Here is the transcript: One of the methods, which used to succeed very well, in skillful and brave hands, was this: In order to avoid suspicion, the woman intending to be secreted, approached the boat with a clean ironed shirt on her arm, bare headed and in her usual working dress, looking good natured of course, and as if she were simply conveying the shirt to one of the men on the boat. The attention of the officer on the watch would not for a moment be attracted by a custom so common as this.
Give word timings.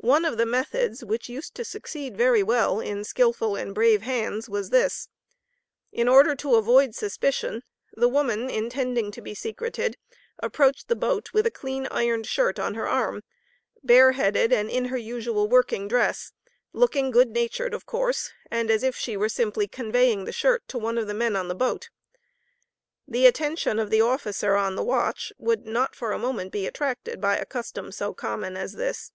One 0.00 0.24
of 0.24 0.38
the 0.38 0.46
methods, 0.46 1.02
which 1.04 1.28
used 1.28 1.56
to 1.56 1.64
succeed 1.64 2.16
very 2.16 2.40
well, 2.40 2.78
in 2.78 3.02
skillful 3.02 3.56
and 3.56 3.74
brave 3.74 4.02
hands, 4.02 4.48
was 4.48 4.70
this: 4.70 5.08
In 5.90 6.06
order 6.06 6.36
to 6.36 6.54
avoid 6.54 6.94
suspicion, 6.94 7.64
the 7.92 8.06
woman 8.08 8.48
intending 8.48 9.10
to 9.10 9.20
be 9.20 9.34
secreted, 9.34 9.96
approached 10.38 10.86
the 10.86 10.94
boat 10.94 11.32
with 11.32 11.44
a 11.44 11.50
clean 11.50 11.88
ironed 11.90 12.28
shirt 12.28 12.60
on 12.60 12.74
her 12.76 12.86
arm, 12.86 13.24
bare 13.82 14.12
headed 14.12 14.52
and 14.52 14.70
in 14.70 14.84
her 14.86 14.96
usual 14.96 15.48
working 15.48 15.88
dress, 15.88 16.30
looking 16.72 17.10
good 17.10 17.30
natured 17.30 17.74
of 17.74 17.84
course, 17.84 18.30
and 18.48 18.70
as 18.70 18.84
if 18.84 18.94
she 18.94 19.16
were 19.16 19.28
simply 19.28 19.66
conveying 19.66 20.24
the 20.24 20.30
shirt 20.32 20.62
to 20.68 20.78
one 20.78 20.98
of 20.98 21.08
the 21.08 21.14
men 21.14 21.34
on 21.34 21.48
the 21.48 21.54
boat. 21.56 21.88
The 23.08 23.26
attention 23.26 23.80
of 23.80 23.90
the 23.90 24.02
officer 24.02 24.54
on 24.54 24.76
the 24.76 24.84
watch 24.84 25.32
would 25.36 25.66
not 25.66 25.96
for 25.96 26.12
a 26.12 26.18
moment 26.18 26.52
be 26.52 26.64
attracted 26.64 27.20
by 27.20 27.38
a 27.38 27.44
custom 27.44 27.90
so 27.90 28.14
common 28.14 28.56
as 28.56 28.74
this. 28.74 29.10